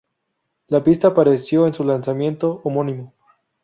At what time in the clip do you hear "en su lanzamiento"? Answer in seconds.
1.67-2.59